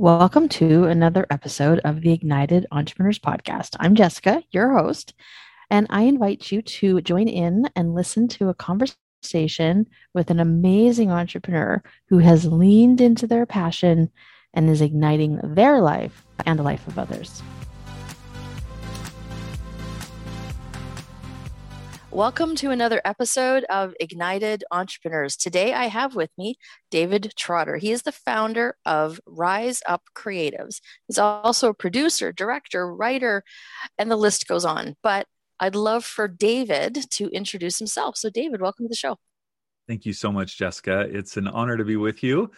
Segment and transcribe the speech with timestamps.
[0.00, 3.76] Welcome to another episode of the Ignited Entrepreneurs Podcast.
[3.78, 5.12] I'm Jessica, your host,
[5.68, 11.10] and I invite you to join in and listen to a conversation with an amazing
[11.10, 14.10] entrepreneur who has leaned into their passion
[14.54, 17.42] and is igniting their life and the life of others.
[22.12, 25.36] Welcome to another episode of Ignited Entrepreneurs.
[25.36, 26.56] Today I have with me
[26.90, 27.76] David Trotter.
[27.76, 30.80] He is the founder of Rise Up Creatives.
[31.06, 33.44] He's also a producer, director, writer,
[33.96, 34.96] and the list goes on.
[35.04, 35.28] But
[35.60, 38.16] I'd love for David to introduce himself.
[38.16, 39.16] So, David, welcome to the show.
[39.86, 41.06] Thank you so much, Jessica.
[41.08, 42.50] It's an honor to be with you.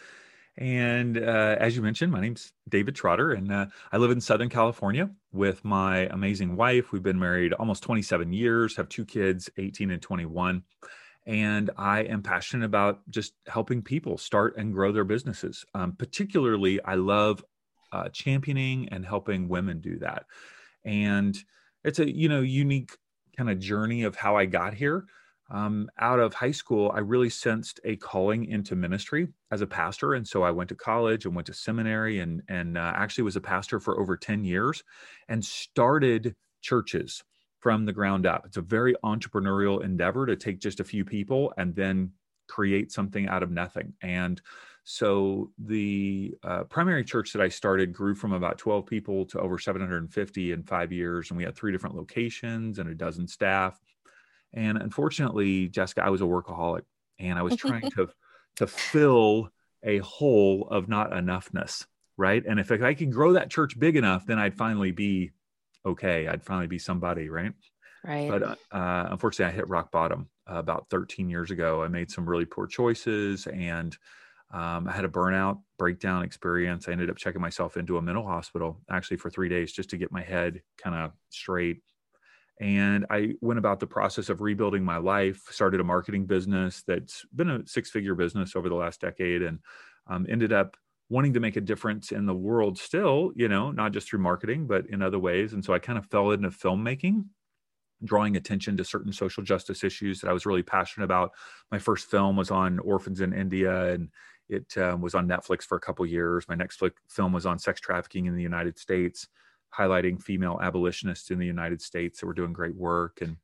[0.57, 4.49] And uh, as you mentioned, my name's David Trotter, and uh, I live in Southern
[4.49, 6.91] California with my amazing wife.
[6.91, 10.63] We've been married almost 27 years, have two kids, 18 and 21.
[11.25, 15.65] And I am passionate about just helping people start and grow their businesses.
[15.73, 17.43] Um, particularly, I love
[17.91, 20.25] uh, championing and helping women do that.
[20.85, 21.35] And
[21.83, 22.91] it's a you know unique
[23.37, 25.05] kind of journey of how I got here
[25.49, 30.13] um, out of high school, I really sensed a calling into ministry as a pastor,
[30.13, 33.35] and so I went to college and went to seminary, and and uh, actually was
[33.35, 34.83] a pastor for over ten years,
[35.27, 37.23] and started churches
[37.59, 38.45] from the ground up.
[38.45, 42.11] It's a very entrepreneurial endeavor to take just a few people and then
[42.47, 43.93] create something out of nothing.
[44.01, 44.41] And
[44.83, 49.57] so the uh, primary church that I started grew from about 12 people to over
[49.57, 51.29] 750 in five years.
[51.29, 53.79] And we had three different locations and a dozen staff.
[54.53, 56.83] And unfortunately, Jessica, I was a workaholic
[57.19, 58.09] and I was trying to
[58.57, 59.49] to fill
[59.83, 61.85] a hole of not enoughness,
[62.17, 62.43] right?
[62.45, 65.31] And if I could grow that church big enough, then I'd finally be
[65.85, 66.27] okay.
[66.27, 67.51] I'd finally be somebody, right?
[68.05, 68.29] Right.
[68.29, 71.83] But uh, uh unfortunately, I hit rock bottom uh, about 13 years ago.
[71.83, 73.97] I made some really poor choices and
[74.51, 76.87] um, I had a burnout breakdown experience.
[76.87, 79.97] I ended up checking myself into a mental hospital actually for three days just to
[79.97, 81.81] get my head kind of straight
[82.59, 87.25] and I went about the process of rebuilding my life, started a marketing business that's
[87.35, 89.59] been a six figure business over the last decade, and
[90.07, 90.77] um, ended up
[91.09, 94.67] wanting to make a difference in the world still, you know, not just through marketing,
[94.67, 95.53] but in other ways.
[95.53, 97.25] And so I kind of fell into filmmaking,
[98.03, 101.31] drawing attention to certain social justice issues that I was really passionate about.
[101.71, 104.09] My first film was on orphans in India, and
[104.49, 106.45] it um, was on Netflix for a couple years.
[106.47, 109.27] My next film was on sex trafficking in the United States
[109.77, 113.19] highlighting female abolitionists in the United States that were doing great work.
[113.21, 113.37] And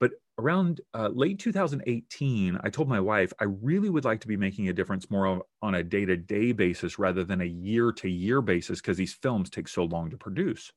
[0.00, 4.36] but around uh, late 2018, I told my wife I really would like to be
[4.36, 9.14] making a difference more on a day-to-day basis rather than a year-to-year basis because these
[9.14, 10.72] films take so long to produce.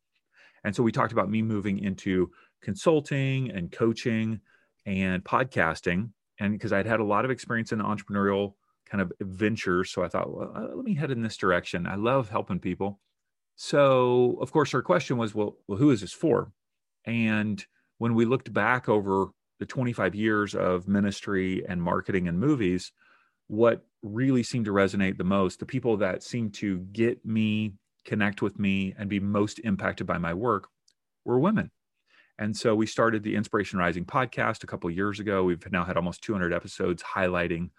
[0.63, 2.31] And so we talked about me moving into
[2.61, 4.39] consulting and coaching
[4.85, 6.09] and podcasting,
[6.39, 8.53] and because I'd had a lot of experience in entrepreneurial
[8.85, 11.87] kind of ventures, so I thought, well, uh, let me head in this direction.
[11.87, 12.99] I love helping people.
[13.55, 16.51] So, of course, our question was, well, well, who is this for?
[17.05, 17.63] And
[17.97, 19.27] when we looked back over
[19.59, 22.91] the 25 years of ministry and marketing and movies,
[23.47, 27.73] what really seemed to resonate the most, the people that seemed to get me,
[28.03, 30.67] connect with me, and be most impacted by my work
[31.23, 31.71] were women.
[32.37, 35.43] And so we started the Inspiration Rising podcast a couple years ago.
[35.45, 37.69] We've now had almost 200 episodes highlighting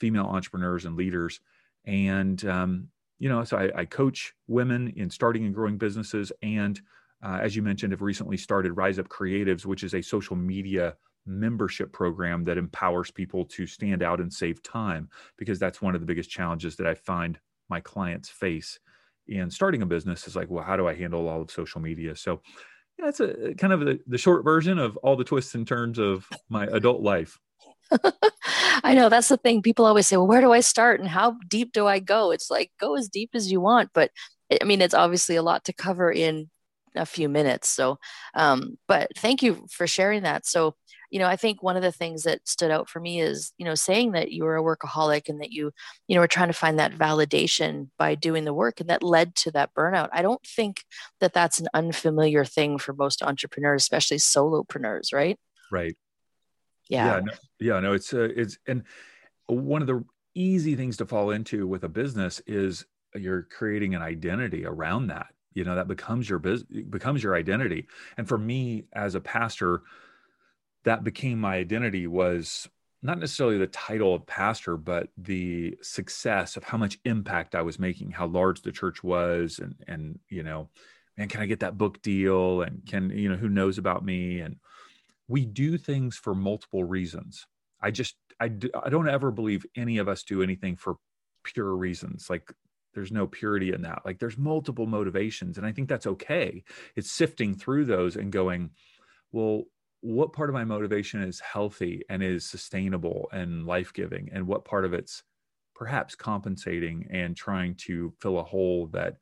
[0.00, 1.40] female entrepreneurs and leaders.
[1.84, 2.88] And um,
[3.18, 6.32] you know, so I, I, coach women in starting and growing businesses.
[6.42, 6.80] And
[7.22, 10.96] uh, as you mentioned, have recently started Rise Up Creatives, which is a social media
[11.24, 16.00] membership program that empowers people to stand out and save time, because that's one of
[16.00, 17.38] the biggest challenges that I find
[17.68, 18.78] my clients face
[19.28, 22.14] in starting a business is like, well, how do I handle all of social media?
[22.14, 22.42] So,
[22.98, 25.98] yeah, that's a kind of the, the short version of all the twists and turns
[25.98, 27.38] of my adult life.
[28.82, 29.62] I know that's the thing.
[29.62, 32.30] People always say, well, where do I start and how deep do I go?
[32.30, 33.90] It's like, go as deep as you want.
[33.92, 34.10] But
[34.60, 36.50] I mean, it's obviously a lot to cover in
[36.94, 37.68] a few minutes.
[37.68, 37.98] So,
[38.34, 40.46] um, but thank you for sharing that.
[40.46, 40.74] So,
[41.10, 43.64] you know, I think one of the things that stood out for me is, you
[43.64, 45.70] know, saying that you were a workaholic and that you,
[46.08, 49.34] you know, were trying to find that validation by doing the work and that led
[49.36, 50.08] to that burnout.
[50.12, 50.82] I don't think
[51.20, 55.38] that that's an unfamiliar thing for most entrepreneurs, especially solopreneurs, right?
[55.70, 55.96] Right
[56.88, 57.06] yeah.
[57.06, 58.84] Yeah no, yeah no it's uh, it's and
[59.46, 60.04] one of the
[60.34, 62.84] easy things to fall into with a business is
[63.14, 67.86] you're creating an identity around that you know that becomes your business becomes your identity.
[68.16, 69.82] And for me as a pastor
[70.84, 72.68] that became my identity was
[73.02, 77.78] not necessarily the title of pastor but the success of how much impact i was
[77.78, 80.68] making how large the church was and and you know
[81.16, 82.62] man can i get that book deal?
[82.62, 84.40] And can you know who knows about me?
[84.40, 84.56] And
[85.28, 87.46] we do things for multiple reasons.
[87.80, 90.96] I just I, I don't ever believe any of us do anything for
[91.44, 92.28] pure reasons.
[92.28, 92.52] Like
[92.96, 96.64] there's no purity in that like there's multiple motivations and i think that's okay
[96.96, 98.70] it's sifting through those and going
[99.30, 99.64] well
[100.00, 104.84] what part of my motivation is healthy and is sustainable and life-giving and what part
[104.84, 105.22] of it's
[105.74, 109.16] perhaps compensating and trying to fill a hole that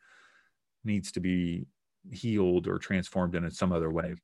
[0.84, 1.66] needs to be
[2.12, 4.14] healed or transformed in some other way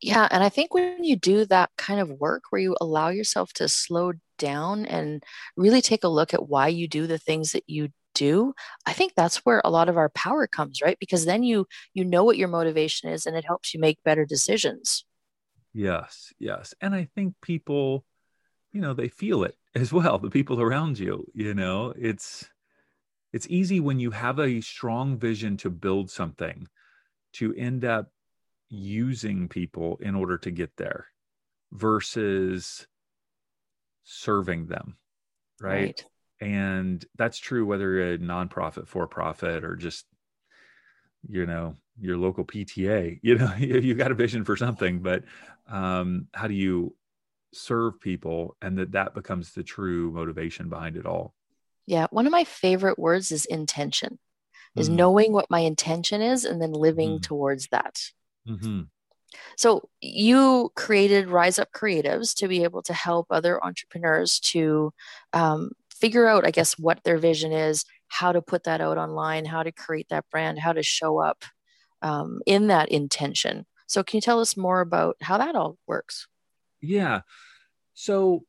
[0.00, 3.52] yeah and i think when you do that kind of work where you allow yourself
[3.52, 5.22] to slow down and
[5.56, 8.52] really take a look at why you do the things that you do
[8.86, 10.96] i think that's where a lot of our power comes right?
[10.98, 14.24] Because then you you know what your motivation is and it helps you make better
[14.24, 15.04] decisions.
[15.74, 18.04] Yes yes and i think people
[18.72, 21.92] you know they feel it as well the people around you you know?
[21.96, 22.48] It's
[23.32, 26.66] it's easy when you have a strong vision to build something
[27.34, 28.10] to end up
[28.70, 31.06] using people in order to get there
[31.72, 32.86] versus
[34.04, 34.96] serving them
[35.60, 36.04] right, right.
[36.40, 40.06] And that's true whether you're a nonprofit for profit or just
[41.28, 45.24] you know your local pta you know you got a vision for something but
[45.68, 46.94] um, how do you
[47.52, 51.34] serve people and that that becomes the true motivation behind it all?
[51.86, 54.18] Yeah one of my favorite words is intention
[54.76, 54.96] is mm.
[54.96, 57.22] knowing what my intention is and then living mm.
[57.22, 57.98] towards that
[58.48, 58.80] mm-hmm.
[59.56, 64.92] so you created rise up creatives to be able to help other entrepreneurs to
[65.32, 69.44] um, figure out, I guess, what their vision is, how to put that out online,
[69.44, 71.44] how to create that brand, how to show up
[72.02, 73.66] um, in that intention.
[73.86, 76.28] So, can you tell us more about how that all works?
[76.80, 77.22] Yeah.
[77.94, 78.44] So,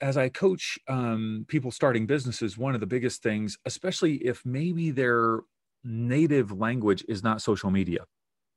[0.00, 4.90] as I coach um, people starting businesses, one of the biggest things, especially if maybe
[4.90, 5.40] their
[5.84, 8.04] native language is not social media,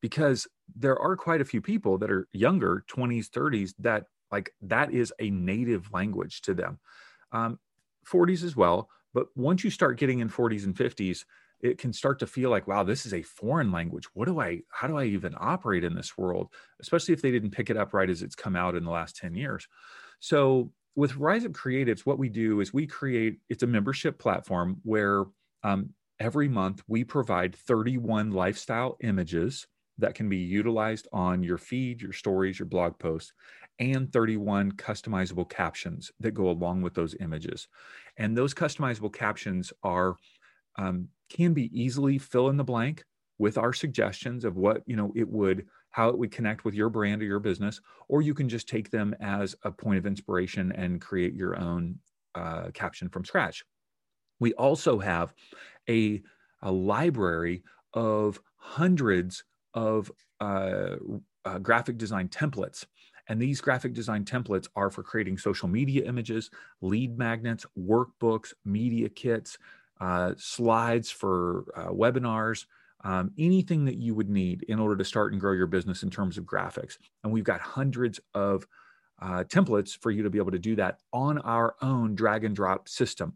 [0.01, 4.91] because there are quite a few people that are younger, 20s, 30s, that like that
[4.91, 6.79] is a native language to them.
[7.31, 7.59] Um,
[8.07, 8.89] 40s as well.
[9.13, 11.25] But once you start getting in 40s and 50s,
[11.61, 14.05] it can start to feel like, wow, this is a foreign language.
[14.13, 16.49] What do I, how do I even operate in this world?
[16.81, 19.15] Especially if they didn't pick it up right as it's come out in the last
[19.15, 19.67] 10 years.
[20.19, 24.81] So with Rise Up Creatives, what we do is we create, it's a membership platform
[24.83, 25.25] where
[25.63, 29.65] um, every month we provide 31 lifestyle images
[29.97, 33.33] that can be utilized on your feed, your stories, your blog posts
[33.79, 37.67] and 31 customizable captions that go along with those images.
[38.17, 40.15] And those customizable captions are
[40.77, 43.03] um, can be easily fill in the blank
[43.37, 46.89] with our suggestions of what you know it would how it would connect with your
[46.89, 50.71] brand or your business or you can just take them as a point of inspiration
[50.73, 51.97] and create your own
[52.35, 53.63] uh, caption from scratch
[54.39, 55.33] we also have
[55.89, 56.21] a,
[56.61, 57.63] a library
[57.93, 59.43] of hundreds
[59.75, 60.11] of
[60.41, 60.95] uh,
[61.45, 62.85] uh, graphic design templates
[63.27, 66.51] and these graphic design templates are for creating social media images,
[66.81, 69.57] lead magnets, workbooks, media kits,
[69.99, 72.65] uh, slides for uh, webinars,
[73.03, 76.09] um, anything that you would need in order to start and grow your business in
[76.09, 76.97] terms of graphics.
[77.23, 78.65] And we've got hundreds of
[79.21, 82.55] uh, templates for you to be able to do that on our own drag and
[82.55, 83.33] drop system.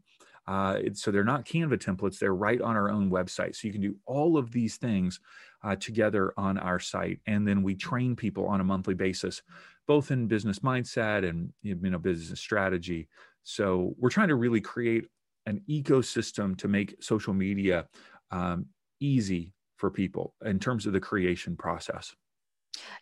[0.50, 3.56] Uh, so they're not Canva templates, they're right on our own website.
[3.56, 5.20] So you can do all of these things
[5.64, 7.20] uh, together on our site.
[7.28, 9.44] And then we train people on a monthly basis
[9.90, 13.08] both in business mindset and you know business strategy.
[13.42, 15.06] So we're trying to really create
[15.48, 17.88] an ecosystem to make social media
[18.30, 18.68] um,
[19.00, 22.16] easy for people in terms of the creation process.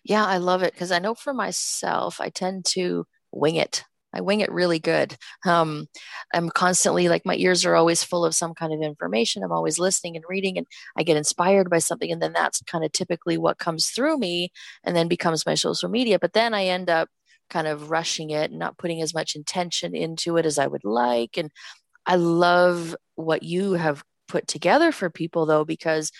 [0.05, 3.83] Yeah, I love it because I know for myself, I tend to wing it.
[4.17, 5.15] I wing it really good.
[5.45, 5.88] Um,
[6.33, 9.43] I'm constantly like my ears are always full of some kind of information.
[9.43, 12.83] I'm always listening and reading, and I get inspired by something, and then that's kind
[12.83, 14.51] of typically what comes through me,
[14.83, 16.17] and then becomes my social media.
[16.19, 17.09] But then I end up
[17.50, 20.83] kind of rushing it and not putting as much intention into it as I would
[20.83, 21.38] like.
[21.38, 21.51] And
[22.05, 26.12] I love what you have put together for people though, because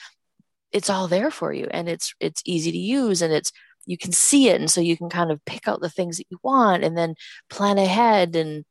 [0.72, 3.52] it's all there for you and it's it's easy to use and it's
[3.88, 6.28] you can see it and so you can kind of pick out the things that
[6.30, 7.16] you want and then
[7.50, 8.66] plan ahead and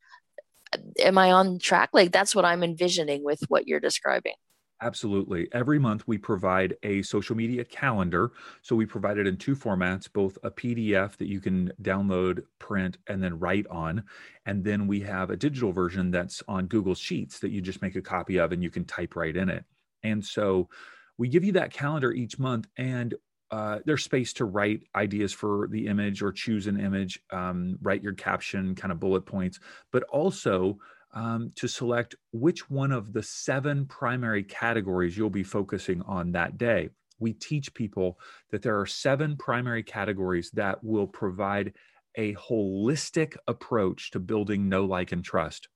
[0.73, 4.35] uh, am i on track like that's what i'm envisioning with what you're describing
[4.83, 5.49] Absolutely.
[5.53, 8.33] Every month we provide a social media calendar.
[8.61, 12.99] So we provide it in two formats, both a PDF that you can download, print,
[13.09, 14.05] and then write on.
[14.45, 17.97] And then we have a digital version that's on Google Sheets that you just make
[17.97, 19.65] a copy of and you can type right in it.
[20.03, 20.69] And so
[21.17, 22.69] we give you that calendar each month.
[22.77, 23.15] And
[23.51, 28.03] uh, there's space to write ideas for the image or choose an image, um, write
[28.03, 29.61] your caption, kind of bullet points,
[29.93, 30.79] but also
[31.15, 36.59] um, to select which one of the seven primary categories you'll be focusing on that
[36.59, 36.91] day.
[37.19, 38.19] We teach people
[38.51, 41.73] that there are seven primary categories that will provide
[42.17, 45.69] a holistic approach to building know, like, and trust.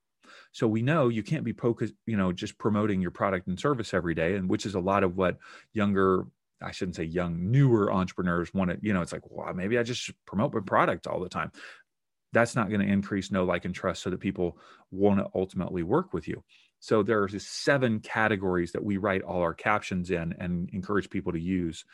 [0.51, 3.93] So we know you can't be focused, you know, just promoting your product and service
[3.93, 5.37] every day, and which is a lot of what
[5.73, 6.25] younger,
[6.61, 9.83] I shouldn't say young, newer entrepreneurs want to, you know, it's like, well, maybe I
[9.83, 11.51] just promote my product all the time.
[12.33, 14.57] That's not going to increase know, like, and trust so that people
[14.89, 16.43] want to ultimately work with you.
[16.79, 21.31] So there there's seven categories that we write all our captions in and encourage people
[21.31, 21.85] to use.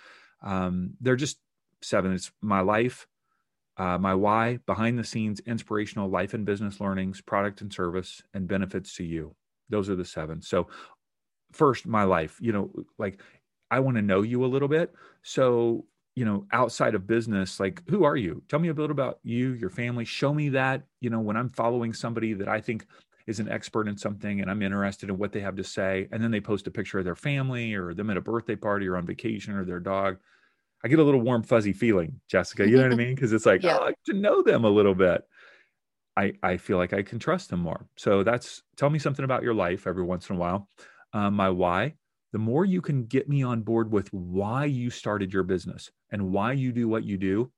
[0.41, 1.39] Um, they're just
[1.81, 2.13] seven.
[2.13, 3.05] It's my life,
[3.75, 8.47] uh, my why, behind the scenes, inspirational life and business learnings, product and service, and
[8.47, 9.35] benefits to you.
[9.69, 10.41] Those are the seven.
[10.41, 10.67] So,
[11.51, 13.21] first, my life, you know, like
[13.69, 14.93] I want to know you a little bit.
[15.23, 18.41] So, you know, outside of business, like who are you?
[18.47, 20.05] Tell me a bit about you, your family.
[20.05, 22.85] Show me that, you know, when I'm following somebody that I think
[23.27, 26.07] is an expert in something and I'm interested in what they have to say.
[26.11, 28.87] And then they post a picture of their family or them at a birthday party
[28.87, 30.17] or on vacation or their dog.
[30.83, 32.67] I get a little warm, fuzzy feeling, Jessica.
[32.67, 33.15] You know what I mean?
[33.15, 33.77] Because it's like, yeah.
[33.77, 35.23] oh, I like to know them a little bit.
[36.15, 37.85] I, I feel like I can trust them more.
[37.95, 40.67] So that's tell me something about your life every once in a while.
[41.13, 41.95] Um, my why,
[42.33, 46.31] the more you can get me on board with why you started your business and
[46.31, 47.51] why you do what you do,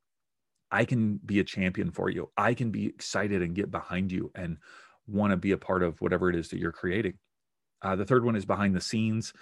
[0.72, 2.30] I can be a champion for you.
[2.38, 4.58] I can be excited and get behind you and
[5.08, 7.14] want to be a part of whatever it is that you're creating.
[7.82, 9.34] Uh, the third one is behind the scenes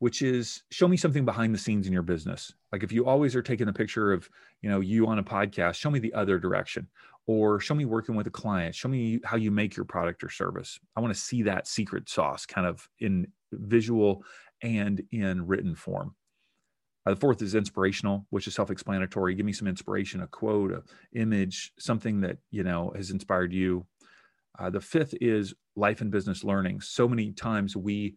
[0.00, 2.52] which is show me something behind the scenes in your business.
[2.72, 4.28] Like if you always are taking a picture of,
[4.62, 6.88] you know, you on a podcast, show me the other direction
[7.26, 10.30] or show me working with a client, show me how you make your product or
[10.30, 10.80] service.
[10.96, 14.24] I want to see that secret sauce kind of in visual
[14.62, 16.14] and in written form.
[17.06, 19.34] Uh, the fourth is inspirational, which is self-explanatory.
[19.34, 20.82] Give me some inspiration, a quote, a
[21.14, 23.86] image, something that, you know, has inspired you.
[24.58, 26.80] Uh, the fifth is life and business learning.
[26.82, 28.16] So many times we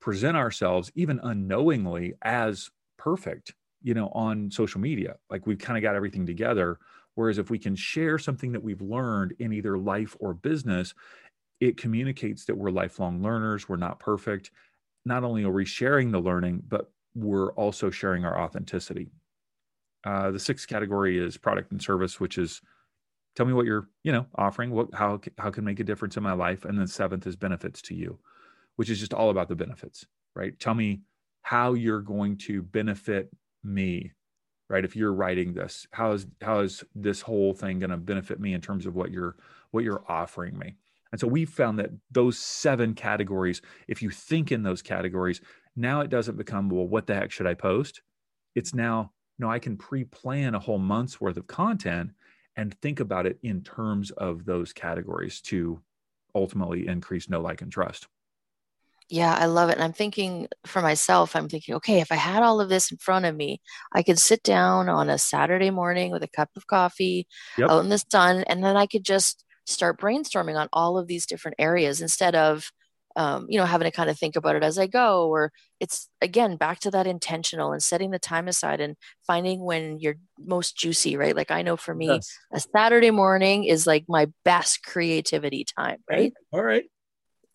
[0.00, 5.82] present ourselves even unknowingly as perfect you know on social media like we've kind of
[5.82, 6.78] got everything together
[7.14, 10.92] whereas if we can share something that we've learned in either life or business
[11.60, 14.50] it communicates that we're lifelong learners we're not perfect
[15.04, 19.10] not only are we sharing the learning but we're also sharing our authenticity
[20.04, 22.60] uh, the sixth category is product and service which is
[23.36, 26.22] tell me what you're you know offering what how how can make a difference in
[26.22, 28.18] my life and then seventh is benefits to you
[28.76, 30.58] which is just all about the benefits, right?
[30.58, 31.02] Tell me
[31.42, 33.30] how you're going to benefit
[33.62, 34.12] me,
[34.68, 34.84] right?
[34.84, 38.54] If you're writing this, how is how is this whole thing going to benefit me
[38.54, 39.36] in terms of what you're
[39.70, 40.76] what you're offering me?
[41.12, 45.40] And so we found that those seven categories, if you think in those categories,
[45.76, 48.00] now it doesn't become, well, what the heck should I post?
[48.54, 52.12] It's now, no, I can pre-plan a whole month's worth of content
[52.56, 55.80] and think about it in terms of those categories to
[56.34, 58.08] ultimately increase know, like, and trust.
[59.08, 59.74] Yeah, I love it.
[59.74, 62.96] And I'm thinking for myself, I'm thinking, okay, if I had all of this in
[62.96, 63.60] front of me,
[63.94, 67.26] I could sit down on a Saturday morning with a cup of coffee
[67.58, 67.68] yep.
[67.68, 71.26] out in the sun, and then I could just start brainstorming on all of these
[71.26, 72.70] different areas instead of,
[73.16, 75.28] um, you know, having to kind of think about it as I go.
[75.28, 79.98] Or it's again back to that intentional and setting the time aside and finding when
[79.98, 81.36] you're most juicy, right?
[81.36, 82.38] Like I know for me, yes.
[82.52, 86.32] a Saturday morning is like my best creativity time, right?
[86.52, 86.84] All right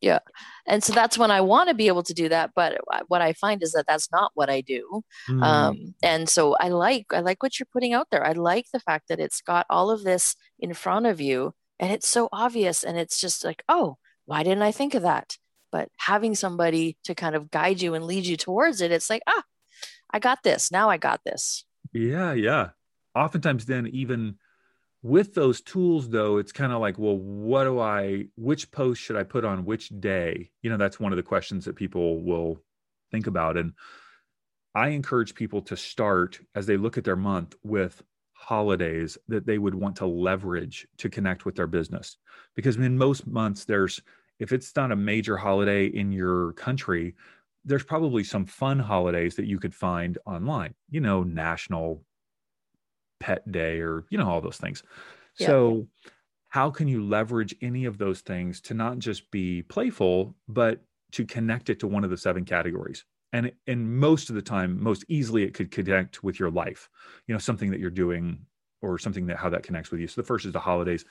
[0.02, 0.20] yeah
[0.68, 3.34] and so that's when i want to be able to do that but what i
[3.34, 5.44] find is that that's not what i do mm.
[5.44, 8.80] um, and so i like i like what you're putting out there i like the
[8.80, 12.84] fact that it's got all of this in front of you and it's so obvious
[12.84, 15.38] and it's just like oh why didn't i think of that?
[15.72, 19.22] But having somebody to kind of guide you and lead you towards it it's like
[19.28, 19.44] ah
[20.12, 20.72] i got this.
[20.72, 21.66] Now i got this.
[21.94, 22.70] Yeah yeah.
[23.16, 24.36] Oftentimes then even
[25.04, 29.16] with those tools though it's kind of like well what do i which post should
[29.16, 30.50] i put on which day?
[30.62, 32.62] You know that's one of the questions that people will
[33.12, 33.74] think about and
[34.76, 38.02] i encourage people to start as they look at their month with
[38.38, 42.18] holidays that they would want to leverage to connect with their business.
[42.56, 44.00] Because in most months there's
[44.40, 47.16] if it's not a major holiday in your country
[47.66, 52.04] there's probably some fun holidays that you could find online you know national
[53.20, 54.84] pet day or you know all those things.
[55.40, 55.48] Yeah.
[55.48, 55.88] so
[56.50, 61.26] how can you leverage any of those things to not just be playful but to
[61.26, 63.04] connect it to one of the seven categories
[63.34, 66.90] and and most of the time most easily it could connect with your life
[67.28, 68.40] you know something that you're doing
[68.82, 71.06] or something that how that connects with you so the first is the holidays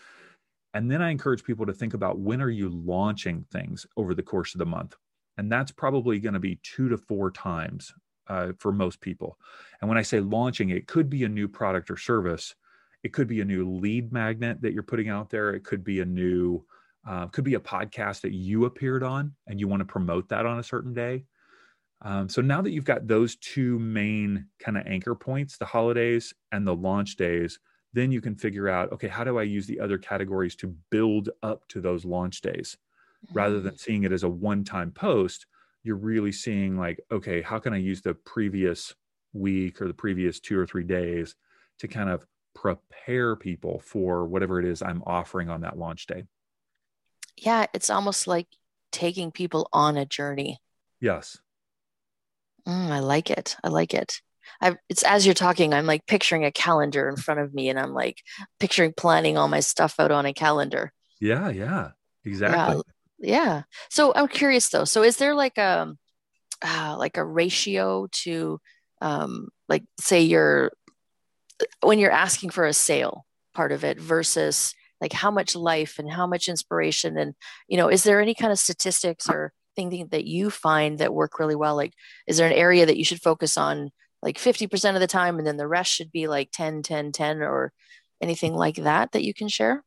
[0.74, 4.22] and then i encourage people to think about when are you launching things over the
[4.22, 4.96] course of the month
[5.36, 7.92] and that's probably going to be two to four times
[8.28, 9.38] uh, for most people.
[9.80, 12.54] And when I say launching, it could be a new product or service.
[13.02, 15.50] It could be a new lead magnet that you're putting out there.
[15.50, 16.64] It could be a new,
[17.06, 20.46] uh, could be a podcast that you appeared on and you want to promote that
[20.46, 21.24] on a certain day.
[22.02, 26.34] Um, so now that you've got those two main kind of anchor points, the holidays
[26.52, 27.58] and the launch days,
[27.94, 31.30] then you can figure out, okay, how do I use the other categories to build
[31.42, 32.76] up to those launch days?
[33.32, 33.80] rather than mm.
[33.80, 35.46] seeing it as a one time post.
[35.82, 38.94] You're really seeing, like, okay, how can I use the previous
[39.32, 41.36] week or the previous two or three days
[41.78, 46.24] to kind of prepare people for whatever it is I'm offering on that launch day?
[47.36, 48.48] Yeah, it's almost like
[48.90, 50.58] taking people on a journey.
[51.00, 51.38] Yes.
[52.66, 53.56] Mm, I like it.
[53.62, 54.20] I like it.
[54.60, 57.78] I, it's as you're talking, I'm like picturing a calendar in front of me, and
[57.78, 58.22] I'm like
[58.58, 60.92] picturing planning all my stuff out on a calendar.
[61.20, 61.90] Yeah, yeah,
[62.24, 62.82] exactly.
[63.18, 63.62] Yeah, yeah.
[63.90, 64.84] So I'm curious though.
[64.84, 65.94] So is there like a
[66.62, 68.60] uh, like a ratio to
[69.02, 70.72] um, like say you're
[71.82, 76.10] when you're asking for a sale part of it versus like how much life and
[76.10, 77.34] how much inspiration and
[77.68, 81.38] you know is there any kind of statistics or thing that you find that work
[81.38, 81.76] really well?
[81.76, 81.94] Like
[82.26, 83.90] is there an area that you should focus on
[84.22, 87.42] like 50% of the time and then the rest should be like 10 10 10
[87.42, 87.72] or
[88.20, 89.84] anything like that that you can share?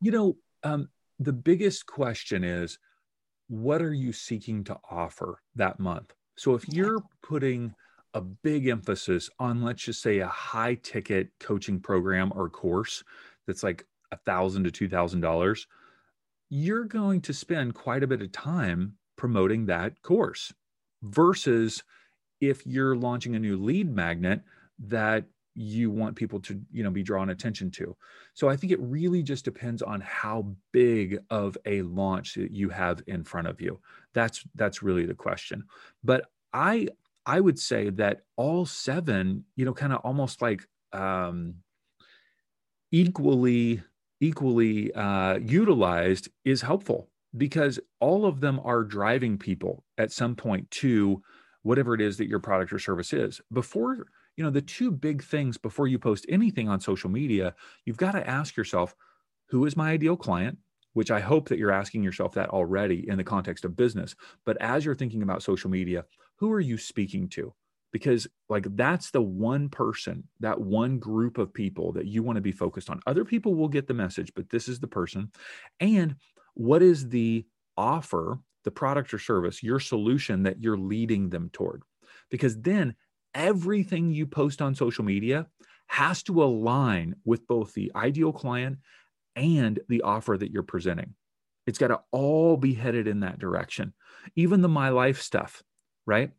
[0.00, 2.78] You know um, the biggest question is
[3.48, 6.12] what are you seeking to offer that month?
[6.36, 7.74] So if you're putting
[8.14, 13.02] a big emphasis on let's just say a high ticket coaching program or course
[13.46, 15.66] that's like a thousand to two thousand dollars
[16.48, 20.52] you're going to spend quite a bit of time promoting that course
[21.02, 21.82] versus
[22.40, 24.40] if you're launching a new lead magnet
[24.78, 27.96] that you want people to you know be drawn attention to.
[28.34, 32.68] So i think it really just depends on how big of a launch that you
[32.70, 33.80] have in front of you.
[34.12, 35.64] That's that's really the question.
[36.02, 36.88] But i
[37.26, 41.54] i would say that all seven you know kind of almost like um
[42.92, 43.82] equally
[44.20, 50.70] equally uh utilized is helpful because all of them are driving people at some point
[50.70, 51.22] to
[51.62, 53.40] whatever it is that your product or service is.
[53.52, 57.96] Before you know the two big things before you post anything on social media you've
[57.96, 58.94] got to ask yourself
[59.48, 60.58] who is my ideal client?
[60.92, 64.14] Which i hope that you're asking yourself that already in the context of business.
[64.44, 66.04] But as you're thinking about social media
[66.36, 67.54] who are you speaking to?
[67.92, 72.42] Because like that's the one person that one group of people that you want to
[72.42, 73.00] be focused on.
[73.06, 75.30] Other people will get the message but this is the person.
[75.80, 76.16] And
[76.54, 77.44] what is the
[77.76, 81.82] offer the product or service, your solution that you're leading them toward.
[82.30, 82.94] Because then
[83.34, 85.46] everything you post on social media
[85.86, 88.78] has to align with both the ideal client
[89.36, 91.14] and the offer that you're presenting.
[91.66, 93.92] It's got to all be headed in that direction.
[94.34, 95.62] Even the my life stuff,
[96.06, 96.30] right?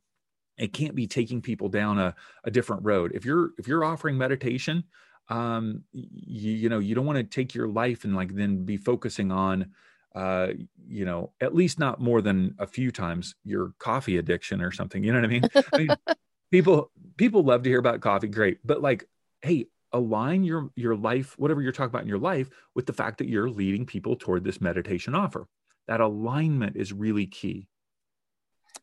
[0.58, 3.12] It can't be taking people down a, a different road.
[3.13, 4.84] If you're if you're offering meditation,
[5.30, 8.78] um, you, you know, you don't want to take your life and like then be
[8.78, 9.71] focusing on
[10.15, 10.47] uh,
[10.88, 15.04] you know, at least not more than a few times your coffee addiction or something.
[15.04, 15.43] You know what I mean?
[15.73, 15.97] I mean
[16.51, 19.08] people people love to hear about coffee, great, but like,
[19.41, 23.17] hey, align your your life, whatever you're talking about in your life, with the fact
[23.17, 25.47] that you're leading people toward this meditation offer.
[25.88, 27.67] That alignment is really key.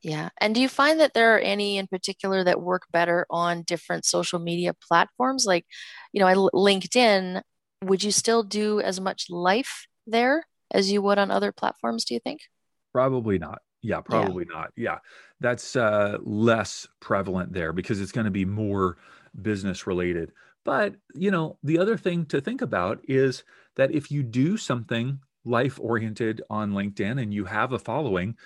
[0.02, 0.30] Yeah.
[0.40, 4.04] And do you find that there are any in particular that work better on different
[4.04, 5.46] social media platforms?
[5.46, 5.64] Like,
[6.12, 7.40] you know, I LinkedIn,
[7.84, 10.44] would you still do as much life there?
[10.72, 12.40] As you would on other platforms, do you think?
[12.92, 13.60] Probably not.
[13.82, 14.56] Yeah, probably yeah.
[14.56, 14.70] not.
[14.76, 14.98] Yeah.
[15.40, 18.98] That's uh, less prevalent there because it's going to be more
[19.40, 20.32] business related.
[20.64, 23.42] But, you know, the other thing to think about is
[23.76, 28.36] that if you do something life oriented on LinkedIn and you have a following,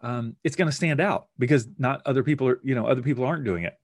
[0.00, 3.24] um, it's going to stand out because not other people are, you know, other people
[3.24, 3.74] aren't doing it.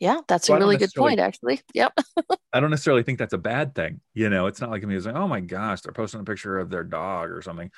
[0.00, 1.60] Yeah, that's so a really good point, actually.
[1.74, 1.92] Yep.
[2.54, 4.00] I don't necessarily think that's a bad thing.
[4.14, 6.70] You know, it's not like me like, oh my gosh, they're posting a picture of
[6.70, 7.70] their dog or something.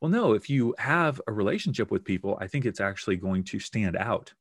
[0.00, 3.60] Well, no, if you have a relationship with people, I think it's actually going to
[3.60, 4.32] stand out.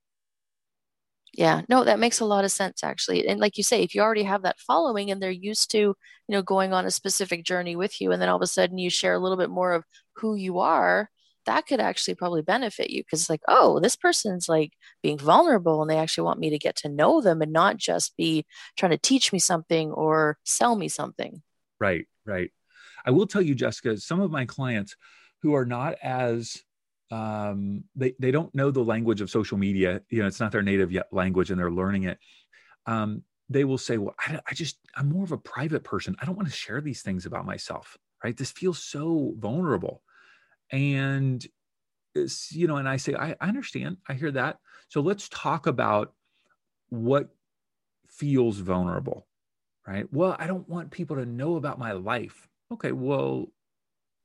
[1.34, 3.28] Yeah, no, that makes a lot of sense actually.
[3.28, 5.96] And like you say, if you already have that following and they're used to, you
[6.30, 8.90] know, going on a specific journey with you, and then all of a sudden you
[8.90, 9.84] share a little bit more of
[10.16, 11.10] who you are,
[11.46, 15.82] that could actually probably benefit you because it's like oh this person's like being vulnerable
[15.82, 18.46] and they actually want me to get to know them and not just be
[18.78, 21.42] trying to teach me something or sell me something.
[21.80, 22.52] Right right.
[23.06, 24.96] I will tell you jessica some of my clients
[25.42, 26.62] who are not as
[27.12, 30.64] um, they, they don't know the language of social media you know it's not their
[30.64, 32.18] native yet language and they're learning it
[32.88, 36.16] um, they will say well I, I just i'm more of a private person.
[36.20, 38.36] I don't want to share these things about myself right?
[38.36, 40.02] This feels so vulnerable
[40.76, 41.48] and
[42.52, 43.98] you know and i say I, I understand.
[44.08, 44.60] I hear that.
[44.90, 46.14] So let's talk about
[46.90, 47.30] what
[48.08, 49.28] feels vulnerable
[49.88, 50.06] right?
[50.12, 52.48] Well i don't want people to know about my life.
[52.72, 53.48] Okay well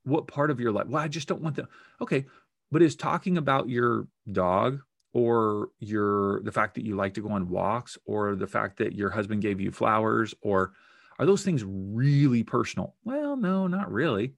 [0.04, 0.86] what part of your life?
[0.86, 1.68] Well i just don't want them
[2.00, 2.26] okay.
[2.72, 4.80] But is talking about your dog
[5.12, 8.94] or your the fact that you like to go on walks or the fact that
[8.94, 10.72] your husband gave you flowers or
[11.18, 12.94] are those things really personal?
[13.04, 14.34] Well no not really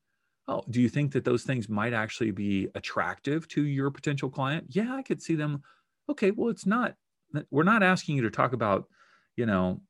[0.49, 4.67] oh, do you think that those things might actually be attractive to your potential client?
[4.69, 5.63] Yeah, I could see them.
[6.09, 6.95] Okay, well, it's not,
[7.51, 8.89] we're not asking you to talk about,
[9.37, 9.81] you know,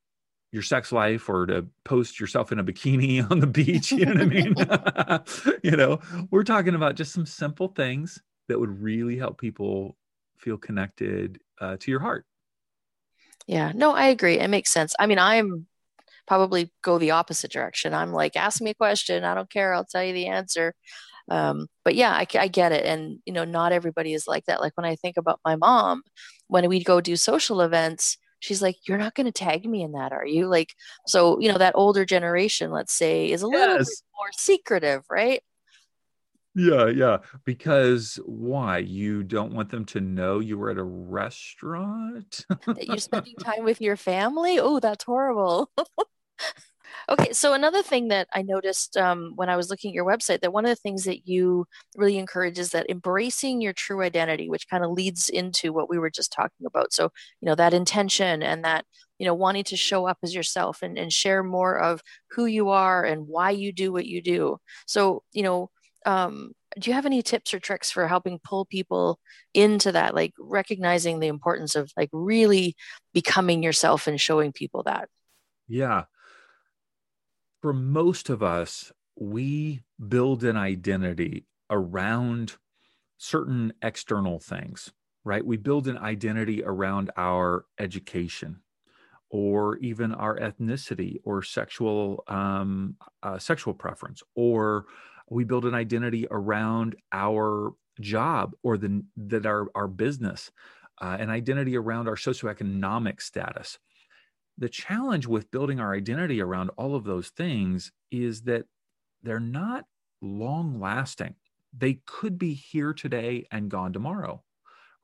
[0.52, 3.90] your sex life or to post yourself in a bikini on the beach.
[3.90, 5.60] You know what I mean?
[5.62, 9.96] you know, we're talking about just some simple things that would really help people
[10.36, 12.26] feel connected uh, to your heart.
[13.46, 14.38] Yeah, no, I agree.
[14.38, 14.94] It makes sense.
[14.98, 15.66] I mean, I'm
[16.26, 17.94] probably go the opposite direction.
[17.94, 19.24] I'm like, ask me a question.
[19.24, 19.74] I don't care.
[19.74, 20.74] I'll tell you the answer.
[21.30, 22.84] Um, but yeah, I, I get it.
[22.84, 24.60] And, you know, not everybody is like that.
[24.60, 26.02] Like when I think about my mom,
[26.48, 29.92] when we'd go do social events, she's like, You're not going to tag me in
[29.92, 30.46] that, are you?
[30.48, 30.74] Like,
[31.06, 33.60] so, you know, that older generation, let's say, is a yes.
[33.60, 35.42] little bit more secretive, right?
[36.54, 37.18] Yeah, yeah.
[37.44, 38.78] Because why?
[38.78, 42.44] You don't want them to know you were at a restaurant?
[42.74, 44.58] that you're spending time with your family?
[44.58, 45.70] Oh, that's horrible.
[47.08, 50.40] okay, so another thing that I noticed um, when I was looking at your website,
[50.40, 54.48] that one of the things that you really encourage is that embracing your true identity,
[54.50, 56.92] which kind of leads into what we were just talking about.
[56.92, 57.10] So,
[57.40, 58.84] you know, that intention and that
[59.18, 62.70] you know wanting to show up as yourself and, and share more of who you
[62.70, 65.70] are and why you do what you do so you know
[66.06, 69.18] um, do you have any tips or tricks for helping pull people
[69.54, 72.76] into that like recognizing the importance of like really
[73.12, 75.08] becoming yourself and showing people that?
[75.68, 76.04] Yeah.
[77.60, 82.56] For most of us we build an identity around
[83.18, 84.90] certain external things
[85.24, 85.44] right?
[85.44, 88.60] We build an identity around our education
[89.30, 94.86] or even our ethnicity or sexual um, uh, sexual preference or
[95.32, 100.50] we build an identity around our job or the that our our business
[101.00, 103.78] uh, an identity around our socioeconomic status.
[104.58, 108.66] The challenge with building our identity around all of those things is that
[109.22, 109.86] they're not
[110.20, 111.34] long lasting
[111.76, 114.42] they could be here today and gone tomorrow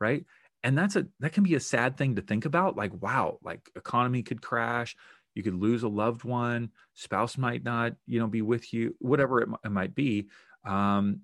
[0.01, 0.25] right?
[0.65, 3.71] And that's a that can be a sad thing to think about like wow like
[3.77, 4.97] economy could crash
[5.39, 9.41] you could lose a loved one spouse might not you know be with you whatever
[9.41, 10.29] it, it might be.
[10.67, 11.21] Um,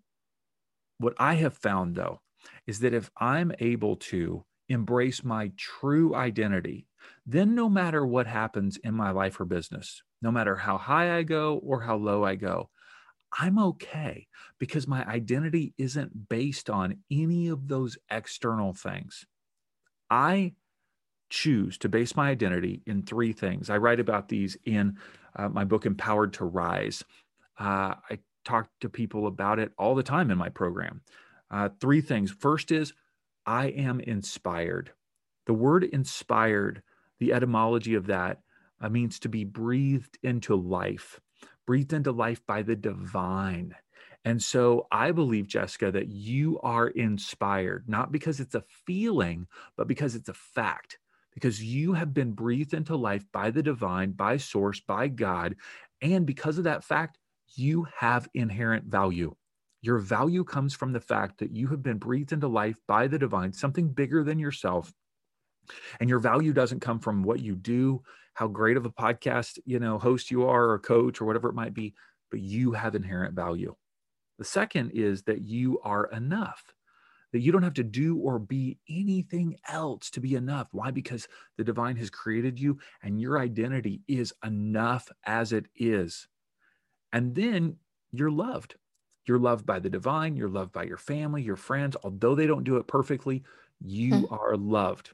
[0.98, 2.20] what i have found though
[2.68, 6.86] is that if i'm able to embrace my true identity
[7.26, 11.22] then no matter what happens in my life or business no matter how high i
[11.24, 12.70] go or how low i go
[13.38, 19.26] i'm okay because my identity isn't based on any of those external things.
[20.10, 20.54] I
[21.34, 23.68] choose to base my identity in three things.
[23.68, 24.96] I write about these in
[25.34, 27.02] uh, my book, Empowered to Rise.
[27.58, 31.00] Uh, I talk to people about it all the time in my program.
[31.50, 32.30] Uh, three things.
[32.30, 32.92] First is
[33.44, 34.92] I am inspired.
[35.46, 36.82] The word inspired,
[37.18, 38.38] the etymology of that
[38.80, 41.20] uh, means to be breathed into life,
[41.66, 43.74] breathed into life by the divine.
[44.24, 49.88] And so I believe, Jessica, that you are inspired, not because it's a feeling, but
[49.88, 50.98] because it's a fact
[51.34, 55.56] because you have been breathed into life by the divine, by source, by God.
[56.00, 57.18] And because of that fact,
[57.56, 59.34] you have inherent value.
[59.82, 63.18] Your value comes from the fact that you have been breathed into life by the
[63.18, 64.92] divine, something bigger than yourself.
[66.00, 68.02] And your value doesn't come from what you do,
[68.34, 71.54] how great of a podcast, you know, host you are or coach or whatever it
[71.54, 71.94] might be,
[72.30, 73.74] but you have inherent value.
[74.38, 76.73] The second is that you are enough
[77.34, 80.68] that you don't have to do or be anything else to be enough.
[80.70, 80.92] Why?
[80.92, 86.28] Because the divine has created you and your identity is enough as it is.
[87.12, 87.74] And then
[88.12, 88.76] you're loved.
[89.26, 91.96] You're loved by the divine, you're loved by your family, your friends.
[92.04, 93.42] Although they don't do it perfectly,
[93.80, 94.32] you mm.
[94.32, 95.10] are loved.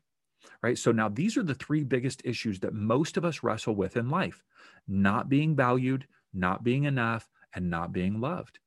[0.62, 0.76] Right.
[0.76, 4.10] So now these are the three biggest issues that most of us wrestle with in
[4.10, 4.42] life
[4.86, 8.58] not being valued, not being enough, and not being loved.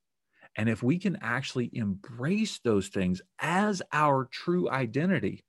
[0.55, 5.43] And if we can actually embrace those things as our true identity,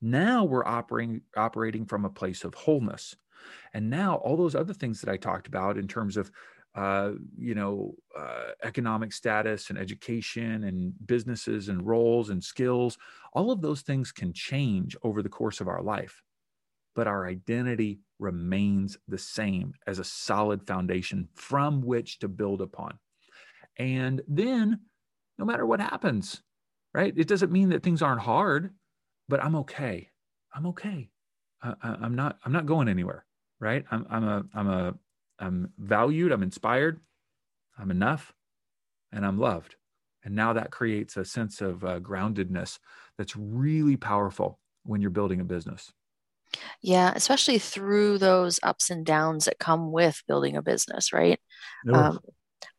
[0.00, 3.16] now we're operating operating from a place of wholeness.
[3.74, 6.30] And now all those other things that I talked about in terms of
[6.76, 12.98] uh, you know, uh, economic status and education and businesses and roles and skills,
[13.32, 16.22] all of those things can change over the course of our life.
[16.94, 22.98] But our identity remains the same as a solid foundation from which to build upon.
[23.78, 24.80] And then
[25.38, 26.42] no matter what happens,
[26.94, 27.12] right?
[27.16, 28.70] It doesn't mean that things aren't hard,
[29.28, 30.10] but I'm okay.
[30.54, 31.10] I'm okay.
[31.62, 33.24] I, am not, I'm not going anywhere.
[33.60, 33.84] Right.
[33.90, 34.94] I'm, I'm a, I'm a,
[35.38, 36.32] I'm valued.
[36.32, 37.00] I'm inspired.
[37.78, 38.32] I'm enough
[39.12, 39.76] and I'm loved.
[40.24, 42.78] And now that creates a sense of uh, groundedness
[43.16, 45.92] that's really powerful when you're building a business.
[46.82, 51.40] Yeah, especially through those ups and downs that come with building a business, right?
[51.92, 52.20] Um,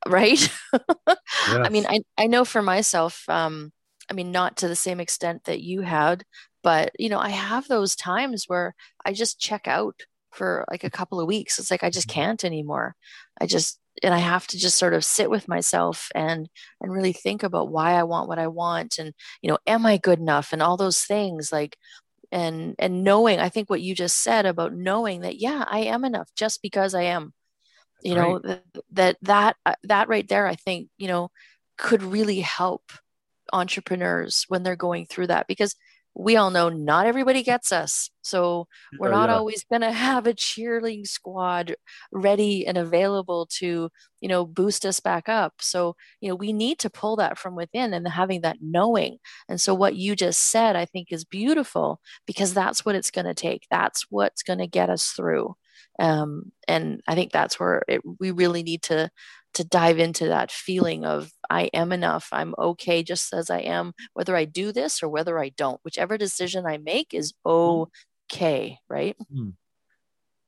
[0.07, 0.39] right?
[0.39, 0.81] Yes.
[1.47, 3.71] I mean, I, I know for myself, um,
[4.09, 6.23] I mean, not to the same extent that you had,
[6.63, 9.95] but you know, I have those times where I just check out
[10.31, 11.59] for like a couple of weeks.
[11.59, 12.21] It's like I just mm-hmm.
[12.21, 12.95] can't anymore.
[13.39, 16.49] I just and I have to just sort of sit with myself and
[16.81, 19.97] and really think about why I want what I want and you know, am I
[19.97, 21.77] good enough and all those things like
[22.31, 26.05] and and knowing I think what you just said about knowing that yeah, I am
[26.05, 27.33] enough just because I am.
[28.03, 28.29] You right.
[28.29, 31.29] know, that that that uh, that right there I think, you know,
[31.77, 32.91] could really help
[33.53, 35.75] entrepreneurs when they're going through that because
[36.19, 38.09] we all know not everybody gets us.
[38.23, 39.35] So we're oh, not yeah.
[39.35, 41.75] always going to have a cheerleading squad
[42.11, 45.53] ready and available to, you know, boost us back up.
[45.59, 49.19] So, you know, we need to pull that from within and having that knowing.
[49.47, 53.27] And so what you just said, I think is beautiful because that's what it's going
[53.27, 53.67] to take.
[53.69, 55.55] That's what's going to get us through.
[55.99, 59.09] Um, and I think that's where it, we really need to
[59.53, 62.29] to dive into that feeling of I am enough.
[62.31, 65.79] I'm okay just as I am, whether I do this or whether I don't.
[65.83, 67.89] Whichever decision I make is mm-hmm.
[68.31, 69.17] okay, right?
[69.33, 69.53] Mm.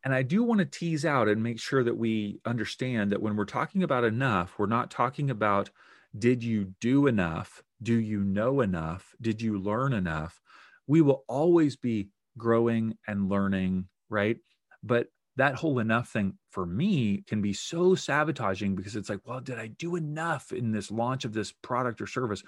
[0.04, 3.36] And I do want to tease out and make sure that we understand that when
[3.36, 5.72] we're talking about enough, we're not talking about
[6.18, 7.64] did you do enough?
[7.82, 9.16] Do you know enough?
[9.22, 10.40] Did you learn enough?
[10.88, 14.38] We will always be growing and learning, right?
[14.84, 15.08] But
[15.39, 19.58] that whole enough thing for me can be so sabotaging because it's like well did
[19.58, 22.43] i do enough in this launch of this product or service?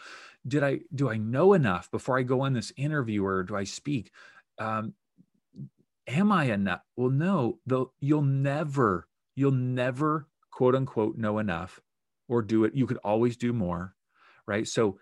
[0.46, 3.64] Did i do i know enough before i go on this interview or do i
[3.64, 4.12] speak?
[4.60, 4.94] Um,
[6.08, 6.82] am i enough?
[6.98, 11.80] Well no though you'll never you'll never quote unquote know enough
[12.28, 12.76] or do it.
[12.76, 13.96] You could always do more
[14.48, 14.68] right?
[14.68, 15.00] So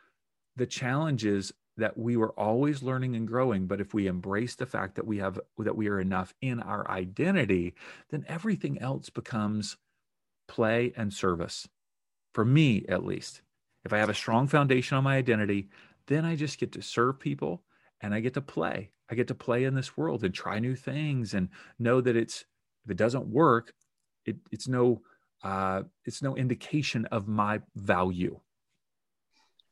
[0.57, 4.65] the challenge is that we were always learning and growing but if we embrace the
[4.65, 7.73] fact that we have that we are enough in our identity
[8.09, 9.77] then everything else becomes
[10.47, 11.67] play and service.
[12.33, 13.41] For me at least.
[13.85, 15.69] If i have a strong foundation on my identity
[16.07, 17.63] then i just get to serve people
[18.01, 18.91] and i get to play.
[19.09, 22.45] I get to play in this world and try new things and know that it's
[22.85, 23.73] if it doesn't work
[24.25, 25.01] it, it's no
[25.41, 28.39] uh, it's no indication of my value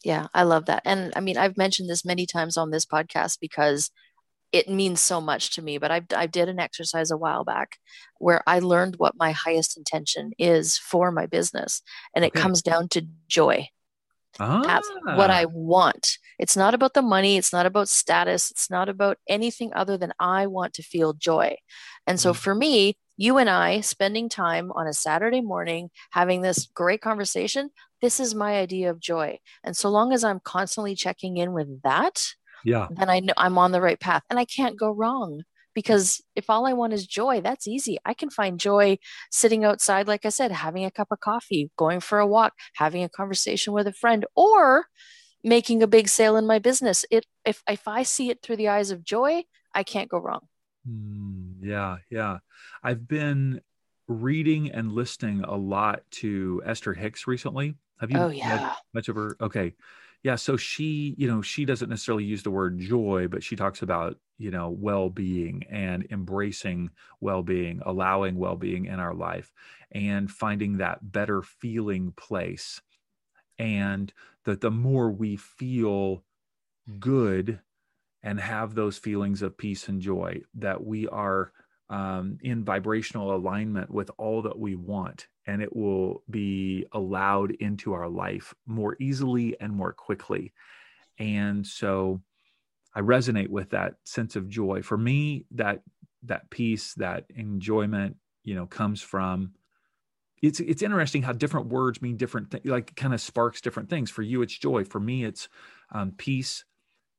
[0.03, 0.83] yeah, I love that.
[0.85, 3.91] And I mean, I've mentioned this many times on this podcast because
[4.51, 5.77] it means so much to me.
[5.77, 7.77] But I, I did an exercise a while back
[8.17, 11.81] where I learned what my highest intention is for my business.
[12.15, 12.41] And it okay.
[12.41, 13.67] comes down to joy.
[14.39, 14.61] Ah.
[14.63, 16.17] That's what I want.
[16.37, 17.37] It's not about the money.
[17.37, 18.51] It's not about status.
[18.51, 21.57] It's not about anything other than I want to feel joy.
[22.05, 22.35] And so mm.
[22.35, 27.71] for me, you and I spending time on a Saturday morning having this great conversation,
[28.01, 29.39] this is my idea of joy.
[29.63, 32.23] And so long as I'm constantly checking in with that,
[32.63, 35.43] yeah, then I know I'm on the right path and I can't go wrong
[35.77, 37.99] because if all I want is joy, that's easy.
[38.03, 38.97] I can find joy
[39.31, 43.03] sitting outside, like I said, having a cup of coffee, going for a walk, having
[43.03, 44.87] a conversation with a friend, or
[45.43, 47.05] making a big sale in my business.
[47.11, 50.47] It if if I see it through the eyes of joy, I can't go wrong.
[50.89, 52.39] Mm, yeah, yeah.
[52.81, 53.61] I've been
[54.07, 57.75] reading and listening a lot to Esther Hicks recently.
[57.99, 58.73] Have you oh, yeah.
[58.93, 59.37] much of her?
[59.41, 59.73] Okay.
[60.23, 60.35] Yeah.
[60.35, 64.17] So she, you know, she doesn't necessarily use the word joy, but she talks about,
[64.37, 66.89] you know, well being and embracing
[67.21, 69.51] well being, allowing well being in our life
[69.91, 72.81] and finding that better feeling place.
[73.59, 74.11] And
[74.45, 76.23] that the more we feel
[76.99, 77.59] good
[78.23, 81.51] and have those feelings of peace and joy, that we are
[81.89, 87.93] um, in vibrational alignment with all that we want and it will be allowed into
[87.93, 90.53] our life more easily and more quickly
[91.17, 92.21] and so
[92.93, 95.81] i resonate with that sense of joy for me that
[96.23, 99.53] that peace that enjoyment you know comes from
[100.41, 104.11] it's it's interesting how different words mean different things like kind of sparks different things
[104.11, 105.49] for you it's joy for me it's
[105.91, 106.65] um, peace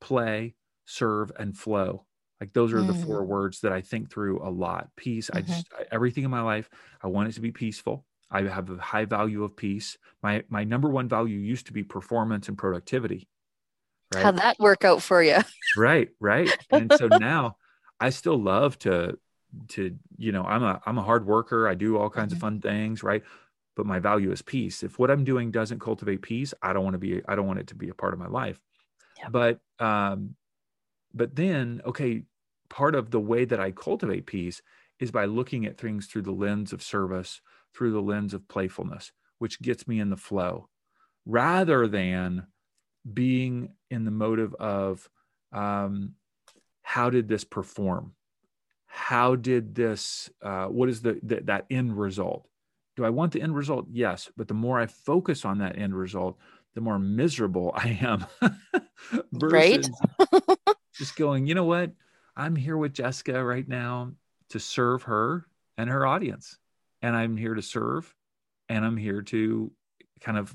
[0.00, 2.04] play serve and flow
[2.40, 2.86] like those are mm.
[2.86, 4.88] the four words that I think through a lot.
[4.96, 5.28] Peace.
[5.28, 5.38] Mm-hmm.
[5.38, 6.70] I just I, everything in my life,
[7.02, 8.04] I want it to be peaceful.
[8.30, 9.96] I have a high value of peace.
[10.22, 13.28] My my number one value used to be performance and productivity.
[14.14, 14.24] Right?
[14.24, 15.38] How'd that work out for you?
[15.76, 16.50] right, right.
[16.70, 17.56] And so now
[18.00, 19.18] I still love to
[19.68, 21.68] to you know I'm a I'm a hard worker.
[21.68, 22.36] I do all kinds mm-hmm.
[22.36, 23.22] of fun things, right?
[23.76, 24.82] But my value is peace.
[24.82, 27.60] If what I'm doing doesn't cultivate peace, I don't want to be I don't want
[27.60, 28.60] it to be a part of my life.
[29.18, 29.28] Yeah.
[29.30, 30.34] But um
[31.14, 32.22] but then, okay,
[32.68, 34.62] part of the way that I cultivate peace
[35.00, 37.40] is by looking at things through the lens of service,
[37.78, 40.68] through the lens of playfulness, which gets me in the flow
[41.24, 42.44] rather than
[43.10, 45.08] being in the motive of
[45.52, 46.14] um,
[46.82, 48.14] how did this perform?
[48.86, 52.48] How did this, uh, what is the, the, that end result?
[52.96, 53.86] Do I want the end result?
[53.92, 54.28] Yes.
[54.36, 56.36] But the more I focus on that end result,
[56.74, 58.26] the more miserable I am.
[59.32, 59.88] right.
[60.94, 61.92] just going, you know what?
[62.36, 64.12] I'm here with Jessica right now
[64.50, 66.58] to serve her and her audience.
[67.02, 68.14] And I'm here to serve
[68.68, 69.70] and I'm here to
[70.20, 70.54] kind of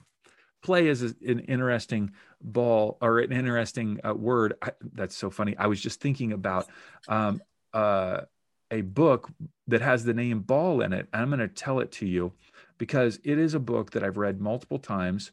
[0.62, 4.54] play as an interesting ball or an interesting uh, word.
[4.62, 5.56] I, that's so funny.
[5.58, 6.68] I was just thinking about
[7.08, 7.42] um,
[7.74, 8.22] uh,
[8.72, 9.30] a book
[9.68, 11.08] that has the name ball in it.
[11.14, 12.34] I'm going to tell it to you
[12.78, 15.32] because it is a book that I've read multiple times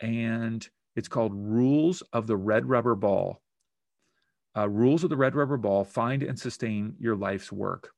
[0.00, 3.40] and it's called Rules of the Red Rubber Ball.
[4.56, 7.92] Uh, Rules of the Red Rubber Ball Find and Sustain Your Life's Work.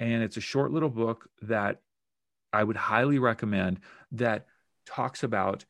[0.00, 1.82] And it's a short little book that
[2.52, 3.80] I would highly recommend
[4.12, 4.46] that
[4.86, 5.64] talks about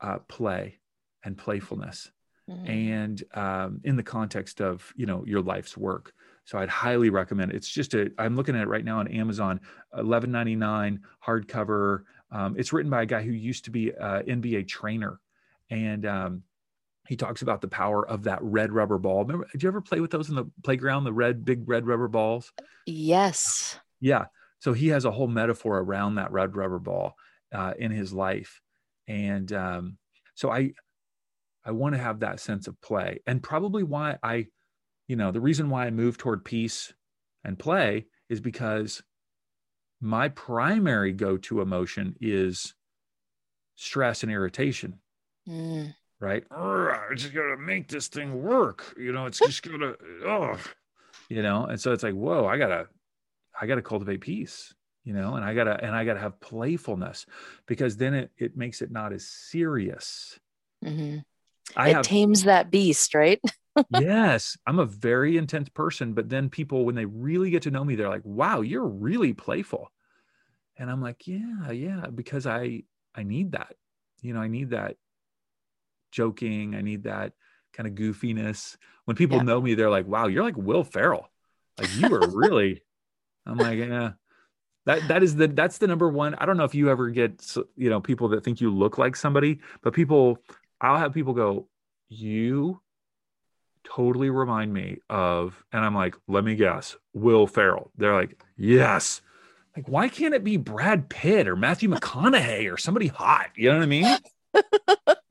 [0.00, 0.78] uh, play
[1.24, 2.10] and playfulness
[2.48, 2.66] mm-hmm.
[2.66, 6.12] and um, in the context of you know your life's work
[6.44, 7.56] so i'd highly recommend it.
[7.56, 9.60] it's just a i'm looking at it right now on amazon
[9.96, 15.20] 11.99 hardcover um, it's written by a guy who used to be an nba trainer
[15.70, 16.42] and um,
[17.08, 19.24] he talks about the power of that red rubber ball.
[19.24, 22.08] Remember did you ever play with those in the playground the red big red rubber
[22.08, 22.52] balls?
[22.86, 23.78] Yes.
[24.00, 24.26] Yeah.
[24.60, 27.14] So he has a whole metaphor around that red rubber ball
[27.52, 28.60] uh, in his life.
[29.08, 29.98] And um,
[30.34, 30.72] so i
[31.64, 33.20] i want to have that sense of play.
[33.26, 34.46] And probably why i
[35.08, 36.92] you know the reason why i move toward peace
[37.44, 39.02] and play is because
[40.00, 42.74] my primary go-to emotion is
[43.76, 44.98] stress and irritation.
[45.48, 45.94] Mm.
[46.22, 46.44] Right?
[46.50, 50.56] I just gotta make this thing work you know it's just gonna oh
[51.28, 52.86] you know and so it's like whoa i gotta
[53.60, 54.72] i gotta cultivate peace
[55.04, 57.26] you know and i gotta and i gotta have playfulness
[57.66, 60.38] because then it, it makes it not as serious.
[60.84, 61.18] Mm-hmm.
[61.76, 63.40] I it have, tames that beast right?
[63.90, 67.82] Yes i'm a very intense person but then people when they really get to know
[67.82, 69.90] me they're like wow you're really playful.
[70.76, 72.82] And i'm like yeah yeah because i
[73.14, 73.74] i need that
[74.20, 74.96] you know i need that
[76.12, 76.76] joking.
[76.76, 77.32] I need that
[77.72, 78.76] kind of goofiness.
[79.04, 79.44] When people yeah.
[79.44, 81.28] know me they're like wow you're like will ferrell.
[81.78, 82.82] Like you are really
[83.46, 84.12] i'm like yeah.
[84.84, 86.34] That that is the that's the number one.
[86.34, 89.16] I don't know if you ever get you know people that think you look like
[89.16, 90.38] somebody but people
[90.80, 91.68] i'll have people go
[92.08, 92.80] you
[93.84, 97.90] totally remind me of and i'm like let me guess will ferrell.
[97.96, 99.20] They're like yes.
[99.76, 103.50] Like why can't it be brad pitt or matthew mcconaughey or somebody hot?
[103.56, 104.18] You know what i mean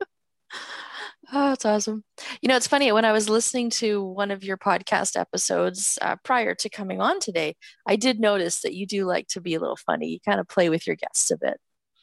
[1.34, 2.04] Oh, that's awesome.
[2.42, 2.92] You know, it's funny.
[2.92, 7.20] When I was listening to one of your podcast episodes uh, prior to coming on
[7.20, 10.08] today, I did notice that you do like to be a little funny.
[10.08, 11.58] You kind of play with your guests a bit.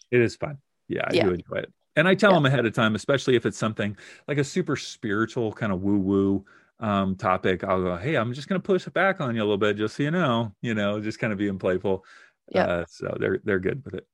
[0.10, 0.58] It is fun.
[0.88, 1.26] Yeah, I yeah.
[1.26, 1.72] do enjoy it.
[1.96, 2.38] And I tell yeah.
[2.38, 3.96] them ahead of time, especially if it's something
[4.28, 6.46] like a super spiritual kind of woo woo
[6.80, 7.64] um, topic.
[7.64, 9.78] I'll go, hey, I'm just going to push it back on you a little bit,
[9.78, 12.04] just so you know, you know, just kind of being playful.
[12.48, 12.66] Yeah.
[12.66, 14.08] Uh, so they're they're good with it.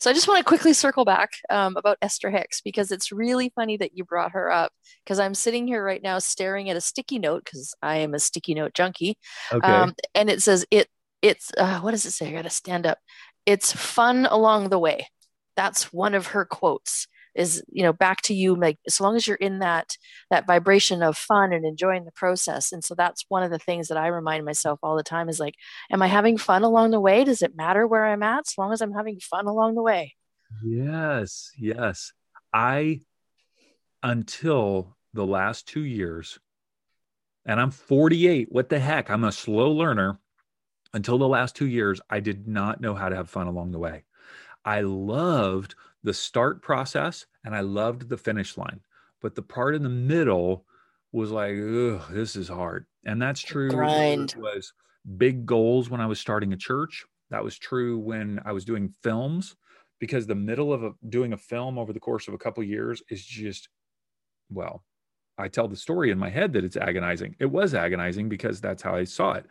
[0.00, 3.50] So I just want to quickly circle back um, about Esther Hicks because it's really
[3.54, 4.72] funny that you brought her up
[5.04, 8.20] because I'm sitting here right now staring at a sticky note because I am a
[8.20, 9.18] sticky note junkie.
[9.52, 9.66] Okay.
[9.66, 10.88] Um, and it says it
[11.20, 12.28] it's uh, what does it say?
[12.28, 12.98] I got to stand up.
[13.44, 15.08] It's fun along the way.
[15.56, 19.26] That's one of her quotes is you know back to you like as long as
[19.26, 19.96] you're in that
[20.28, 22.72] that vibration of fun and enjoying the process.
[22.72, 25.40] And so that's one of the things that i remind myself all the time is
[25.40, 25.54] like
[25.90, 27.24] am i having fun along the way?
[27.24, 30.14] Does it matter where i'm at as long as i'm having fun along the way?
[30.64, 32.12] Yes yes.
[32.52, 33.00] I
[34.02, 36.38] until the last two years
[37.46, 39.10] and i'm 48 what the heck?
[39.10, 40.18] I'm a slow learner.
[40.94, 43.78] Until the last two years i did not know how to have fun along the
[43.78, 44.02] way.
[44.64, 48.80] I loved the start process and I loved the finish line.
[49.20, 50.64] But the part in the middle
[51.12, 51.54] was like,
[52.10, 52.86] this is hard.
[53.04, 53.70] And that's true.
[53.70, 54.34] Grind.
[54.38, 54.72] was
[55.16, 57.04] big goals when I was starting a church.
[57.30, 59.56] That was true when I was doing films
[59.98, 62.68] because the middle of a, doing a film over the course of a couple of
[62.68, 63.68] years is just,
[64.50, 64.84] well,
[65.36, 67.36] I tell the story in my head that it's agonizing.
[67.38, 69.46] It was agonizing because that's how I saw it.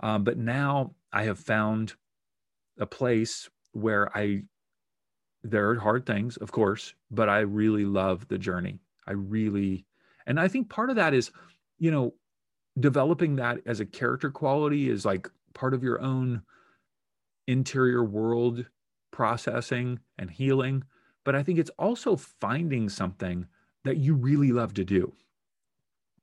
[0.00, 1.94] Um, but now I have found
[2.78, 4.42] a place where I
[5.42, 8.80] there are hard things, of course, but I really love the journey.
[9.06, 9.86] I really,
[10.26, 11.30] and I think part of that is,
[11.78, 12.14] you know,
[12.78, 16.42] developing that as a character quality is like part of your own
[17.46, 18.64] interior world
[19.10, 20.84] processing and healing.
[21.24, 23.46] But I think it's also finding something
[23.84, 25.12] that you really love to do,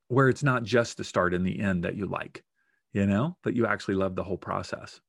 [0.08, 2.44] where it's not just the start and the end that you like,
[2.92, 5.00] you know, but you actually love the whole process.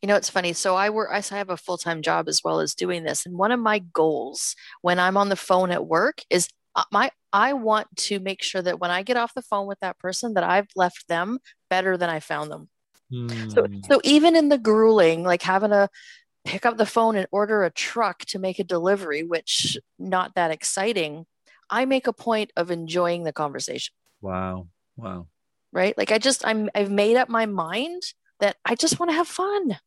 [0.00, 0.52] You know, it's funny.
[0.52, 3.26] So I work, I have a full time job as well as doing this.
[3.26, 7.10] And one of my goals when I'm on the phone at work is uh, my,
[7.32, 10.34] I want to make sure that when I get off the phone with that person,
[10.34, 11.38] that I've left them
[11.70, 12.68] better than I found them.
[13.12, 13.52] Mm.
[13.52, 13.80] So, hmm.
[13.90, 15.88] so even in the grueling, like having to
[16.44, 20.50] pick up the phone and order a truck to make a delivery, which not that
[20.50, 21.26] exciting,
[21.70, 23.94] I make a point of enjoying the conversation.
[24.20, 24.68] Wow.
[24.96, 25.26] Wow.
[25.72, 25.96] Right?
[25.96, 28.02] Like I just I'm I've made up my mind
[28.42, 29.78] that I just want to have fun.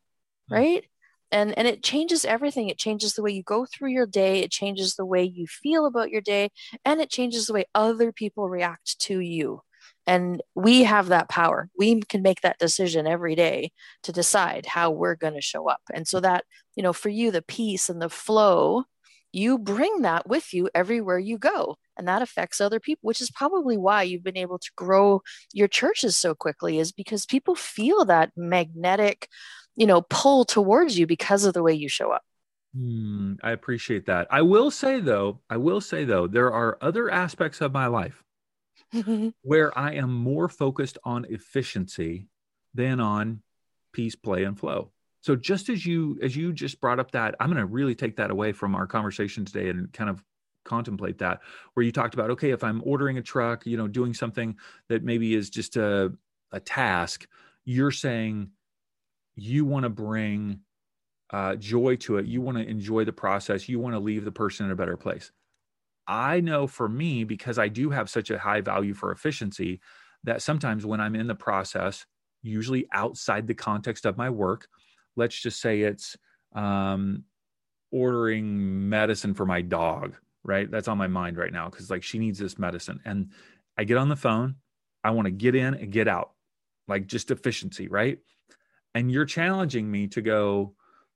[0.50, 0.54] Hmm.
[0.54, 0.86] Right?
[1.32, 2.70] And and it changes everything.
[2.70, 5.86] It changes the way you go through your day, it changes the way you feel
[5.86, 6.50] about your day,
[6.86, 9.62] and it changes the way other people react to you.
[10.08, 11.70] And we have that power.
[11.78, 13.72] We can make that decision every day
[14.04, 15.82] to decide how we're going to show up.
[15.94, 16.46] And so that,
[16.76, 18.86] you know, for you, the peace and the flow
[19.36, 23.30] you bring that with you everywhere you go and that affects other people which is
[23.30, 25.22] probably why you've been able to grow
[25.54, 29.28] your churches so quickly is because people feel that magnetic
[29.76, 32.24] you know pull towards you because of the way you show up.
[32.74, 34.28] Hmm, i appreciate that.
[34.32, 38.24] I will say though i will say though there are other aspects of my life
[39.42, 42.28] where i am more focused on efficiency
[42.74, 43.42] than on
[43.92, 44.92] peace play and flow
[45.26, 48.16] so just as you as you just brought up that i'm going to really take
[48.16, 50.24] that away from our conversation today and kind of
[50.64, 51.42] contemplate that
[51.74, 54.56] where you talked about okay if i'm ordering a truck you know doing something
[54.90, 56.12] that maybe is just a,
[56.52, 57.28] a task
[57.66, 58.50] you're saying
[59.36, 60.60] you want to bring
[61.32, 62.26] uh, joy to it.
[62.26, 63.68] You want to enjoy the process.
[63.68, 65.32] You want to leave the person in a better place.
[66.08, 69.82] I know for me because i do have such a high value for efficiency
[70.24, 72.06] that sometimes when i'm in the process
[72.44, 74.68] usually outside the context of my work
[75.16, 76.18] let's just say it's
[76.54, 77.24] um,
[77.92, 80.70] ordering medicine for my dog, right?
[80.70, 83.00] That's on my mind right now because like she needs this medicine.
[83.06, 83.32] And
[83.78, 84.56] I get on the phone,
[85.04, 86.32] I want to get in and get out,
[86.88, 88.20] like just efficiency, right?
[88.94, 90.74] And you're challenging me to go,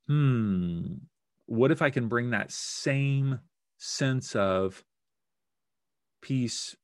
[0.07, 0.95] hmm,
[1.45, 3.39] what if I can bring that same
[3.77, 4.83] sense of
[6.21, 6.75] peace,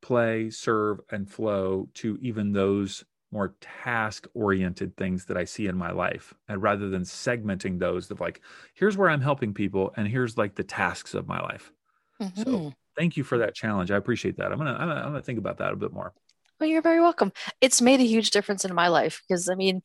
[0.00, 5.76] play, serve, and flow to even those more task oriented things that I see in
[5.76, 6.34] my life.
[6.48, 8.40] And rather than segmenting those of like,
[8.74, 11.72] here's where I'm helping people and here's like the tasks of my life.
[12.20, 12.42] Mm-hmm.
[12.42, 13.90] So thank you for that challenge.
[13.90, 14.52] I appreciate that.
[14.52, 16.12] I'm going to, I'm going to think about that a bit more.
[16.62, 17.32] Well, you're very welcome.
[17.60, 19.82] It's made a huge difference in my life because I mean,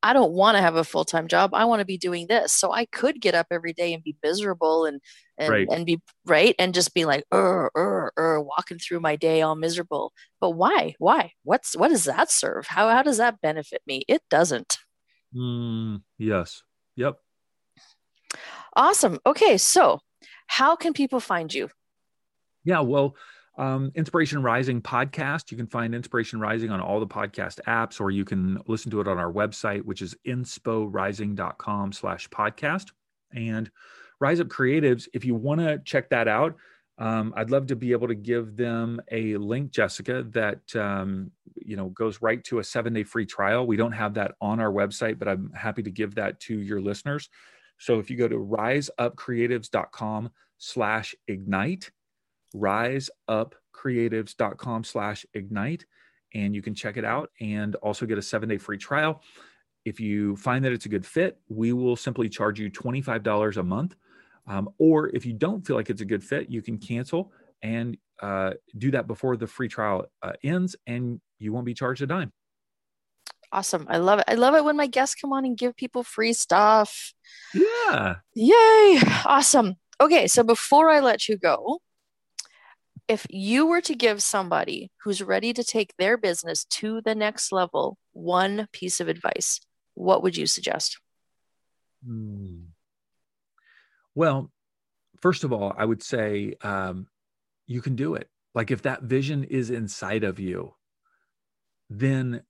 [0.00, 1.54] I don't want to have a full time job.
[1.54, 2.52] I want to be doing this.
[2.52, 5.00] So I could get up every day and be miserable and
[5.38, 5.66] and, right.
[5.68, 9.56] and be right and just be like, er, er, er, walking through my day all
[9.56, 10.12] miserable.
[10.40, 10.94] But why?
[11.00, 11.32] Why?
[11.42, 12.68] What's what does that serve?
[12.68, 14.04] How how does that benefit me?
[14.06, 14.78] It doesn't.
[15.34, 16.62] Mm, yes.
[16.94, 17.16] Yep.
[18.76, 19.18] Awesome.
[19.26, 19.98] Okay, so
[20.46, 21.70] how can people find you?
[22.62, 23.16] Yeah, well,
[23.58, 25.50] um, Inspiration Rising podcast.
[25.50, 29.00] You can find Inspiration Rising on all the podcast apps, or you can listen to
[29.00, 32.88] it on our website, which is insporising.com slash podcast.
[33.32, 33.70] And
[34.20, 36.56] Rise Up Creatives, if you want to check that out,
[36.98, 41.76] um, I'd love to be able to give them a link, Jessica, that um, you
[41.76, 43.66] know goes right to a seven day free trial.
[43.66, 46.80] We don't have that on our website, but I'm happy to give that to your
[46.80, 47.30] listeners.
[47.78, 51.90] So if you go to riseupcreatives.com slash ignite,
[52.54, 55.84] riseupcreatives.com slash ignite
[56.34, 59.22] and you can check it out and also get a seven day free trial.
[59.84, 63.62] If you find that it's a good fit we will simply charge you $25 a
[63.62, 63.96] month.
[64.46, 67.32] Um, or if you don't feel like it's a good fit you can cancel
[67.62, 72.02] and uh, do that before the free trial uh, ends and you won't be charged
[72.02, 72.32] a dime.
[73.52, 73.86] Awesome.
[73.90, 74.26] I love it.
[74.28, 77.12] I love it when my guests come on and give people free stuff.
[77.52, 78.16] Yeah.
[78.34, 79.00] Yay.
[79.24, 79.76] Awesome.
[80.00, 81.80] Okay so before i let you go
[83.10, 87.50] if you were to give somebody who's ready to take their business to the next
[87.50, 89.60] level one piece of advice,
[89.94, 91.00] what would you suggest?
[92.06, 92.66] Hmm.
[94.14, 94.52] Well,
[95.20, 97.08] first of all, I would say um,
[97.66, 98.28] you can do it.
[98.54, 100.74] Like if that vision is inside of you,
[101.88, 102.42] then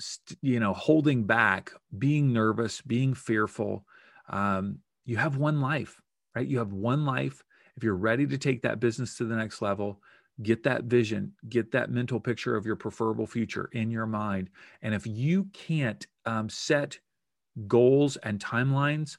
[0.00, 3.84] st- you know holding back, being nervous, being fearful.
[4.30, 6.00] Um, you have one life,
[6.34, 6.46] right?
[6.46, 7.44] You have one life
[7.76, 10.00] if you're ready to take that business to the next level,
[10.42, 14.50] get that vision, get that mental picture of your preferable future in your mind.
[14.82, 16.98] And if you can't um, set
[17.66, 19.16] goals and timelines,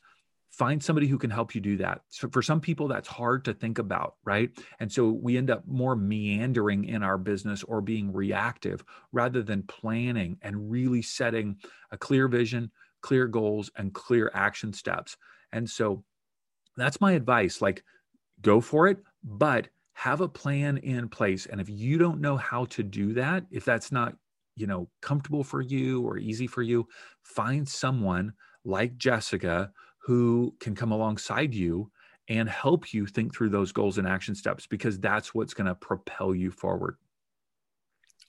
[0.51, 2.01] find somebody who can help you do that.
[2.09, 4.49] So for some people, that's hard to think about, right?
[4.79, 9.63] And so we end up more meandering in our business or being reactive rather than
[9.63, 11.57] planning and really setting
[11.91, 15.17] a clear vision, clear goals, and clear action steps.
[15.51, 16.03] And so
[16.77, 17.61] that's my advice.
[17.61, 17.83] Like,
[18.45, 21.47] go for it, but have a plan in place.
[21.47, 24.15] And if you don't know how to do that, if that's not,
[24.55, 26.87] you know, comfortable for you or easy for you,
[27.23, 28.33] find someone
[28.63, 31.91] like Jessica who can come alongside you
[32.29, 35.75] and help you think through those goals and action steps because that's what's going to
[35.75, 36.97] propel you forward.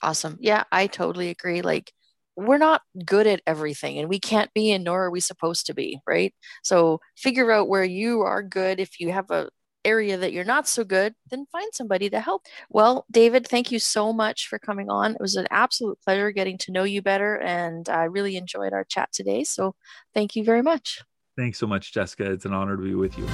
[0.01, 0.37] Awesome.
[0.39, 1.61] Yeah, I totally agree.
[1.61, 1.91] Like
[2.35, 5.73] we're not good at everything and we can't be and nor are we supposed to
[5.73, 9.49] be right so figure out where you are good if you have a
[9.87, 12.45] area that you're not so good then find somebody to help.
[12.69, 15.15] Well david thank you so much for coming on.
[15.15, 18.83] It was an absolute pleasure getting to know you better and i really enjoyed our
[18.83, 19.43] chat today.
[19.43, 19.75] So
[20.13, 21.01] thank you very much.
[21.37, 22.31] Thanks so much jessica.
[22.31, 23.27] It's an honor to be with you